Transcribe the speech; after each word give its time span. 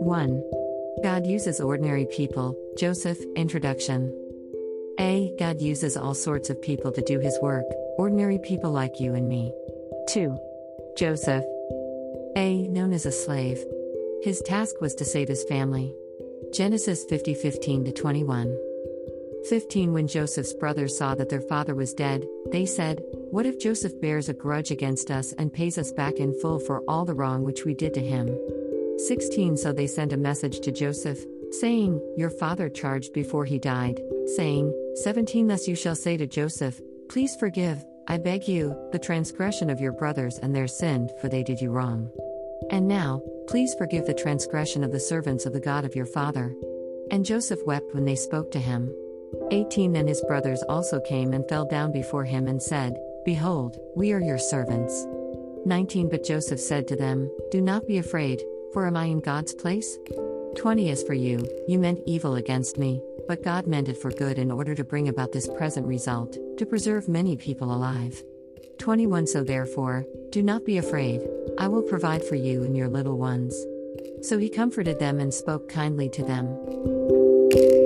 1. 0.00 0.42
God 1.02 1.26
uses 1.26 1.60
ordinary 1.60 2.06
people. 2.06 2.56
Joseph, 2.76 3.18
Introduction. 3.36 4.12
A. 4.98 5.34
God 5.38 5.60
uses 5.62 5.96
all 5.96 6.14
sorts 6.14 6.50
of 6.50 6.60
people 6.60 6.92
to 6.92 7.02
do 7.02 7.18
his 7.20 7.38
work, 7.40 7.64
ordinary 7.96 8.38
people 8.38 8.70
like 8.70 9.00
you 9.00 9.14
and 9.14 9.28
me. 9.28 9.52
2. 10.10 10.36
Joseph. 10.96 11.44
A. 12.36 12.66
Known 12.68 12.92
as 12.92 13.06
a 13.06 13.12
slave. 13.12 13.64
His 14.22 14.42
task 14.42 14.80
was 14.80 14.94
to 14.96 15.04
save 15.04 15.28
his 15.28 15.44
family. 15.44 15.94
Genesis 16.52 17.04
50 17.04 17.34
15 17.34 17.92
21. 17.94 18.58
15 19.48 19.92
When 19.94 20.06
Joseph's 20.06 20.52
brothers 20.52 20.98
saw 20.98 21.14
that 21.14 21.30
their 21.30 21.40
father 21.40 21.74
was 21.74 21.94
dead, 21.94 22.26
they 22.52 22.66
said, 22.66 23.02
What 23.30 23.46
if 23.46 23.60
Joseph 23.60 24.00
bears 24.00 24.28
a 24.28 24.34
grudge 24.34 24.72
against 24.72 25.08
us 25.08 25.32
and 25.34 25.52
pays 25.52 25.78
us 25.78 25.92
back 25.92 26.14
in 26.14 26.34
full 26.40 26.58
for 26.58 26.82
all 26.88 27.04
the 27.04 27.14
wrong 27.14 27.44
which 27.44 27.64
we 27.64 27.74
did 27.74 27.94
to 27.94 28.00
him? 28.00 28.36
16 29.06 29.56
So 29.56 29.72
they 29.72 29.86
sent 29.86 30.12
a 30.12 30.16
message 30.16 30.58
to 30.60 30.72
Joseph, 30.72 31.24
saying, 31.52 32.00
Your 32.16 32.30
father 32.30 32.68
charged 32.68 33.12
before 33.12 33.44
he 33.44 33.60
died, 33.60 34.00
saying, 34.34 34.74
17 35.04 35.46
Thus 35.46 35.68
you 35.68 35.76
shall 35.76 35.94
say 35.94 36.16
to 36.16 36.26
Joseph, 36.26 36.80
Please 37.08 37.36
forgive, 37.36 37.84
I 38.08 38.18
beg 38.18 38.48
you, 38.48 38.76
the 38.90 38.98
transgression 38.98 39.70
of 39.70 39.80
your 39.80 39.92
brothers 39.92 40.38
and 40.38 40.52
their 40.52 40.66
sin, 40.66 41.08
for 41.20 41.28
they 41.28 41.44
did 41.44 41.60
you 41.60 41.70
wrong. 41.70 42.10
And 42.70 42.88
now, 42.88 43.22
please 43.46 43.76
forgive 43.78 44.06
the 44.06 44.14
transgression 44.14 44.82
of 44.82 44.90
the 44.90 44.98
servants 44.98 45.46
of 45.46 45.52
the 45.52 45.60
God 45.60 45.84
of 45.84 45.94
your 45.94 46.06
father. 46.06 46.52
And 47.12 47.24
Joseph 47.24 47.60
wept 47.64 47.94
when 47.94 48.06
they 48.06 48.16
spoke 48.16 48.50
to 48.50 48.58
him. 48.58 48.92
18 49.52 49.92
Then 49.92 50.08
his 50.08 50.24
brothers 50.26 50.64
also 50.68 50.98
came 50.98 51.32
and 51.32 51.48
fell 51.48 51.64
down 51.64 51.92
before 51.92 52.24
him 52.24 52.48
and 52.48 52.60
said, 52.60 52.96
Behold, 53.24 53.78
we 53.94 54.12
are 54.12 54.20
your 54.20 54.38
servants. 54.38 55.06
19 55.66 56.08
But 56.08 56.24
Joseph 56.24 56.58
said 56.58 56.88
to 56.88 56.96
them, 56.96 57.30
Do 57.50 57.60
not 57.60 57.86
be 57.86 57.98
afraid, 57.98 58.42
for 58.72 58.86
am 58.86 58.96
I 58.96 59.04
in 59.04 59.20
God's 59.20 59.52
place? 59.52 59.98
20 60.56 60.90
As 60.90 61.02
for 61.02 61.12
you, 61.12 61.46
you 61.68 61.78
meant 61.78 62.00
evil 62.06 62.36
against 62.36 62.78
me, 62.78 63.02
but 63.28 63.44
God 63.44 63.66
meant 63.66 63.88
it 63.88 63.98
for 63.98 64.10
good 64.10 64.38
in 64.38 64.50
order 64.50 64.74
to 64.74 64.84
bring 64.84 65.08
about 65.08 65.32
this 65.32 65.48
present 65.48 65.86
result, 65.86 66.38
to 66.56 66.64
preserve 66.64 67.08
many 67.08 67.36
people 67.36 67.74
alive. 67.74 68.22
21 68.78 69.26
So 69.26 69.44
therefore, 69.44 70.06
do 70.30 70.42
not 70.42 70.64
be 70.64 70.78
afraid, 70.78 71.20
I 71.58 71.68
will 71.68 71.82
provide 71.82 72.24
for 72.24 72.36
you 72.36 72.64
and 72.64 72.74
your 72.74 72.88
little 72.88 73.18
ones. 73.18 73.54
So 74.22 74.38
he 74.38 74.48
comforted 74.48 74.98
them 74.98 75.20
and 75.20 75.32
spoke 75.32 75.68
kindly 75.68 76.08
to 76.08 76.24
them. 76.24 77.79